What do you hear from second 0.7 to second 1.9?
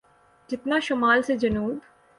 شمال سے جنوب۔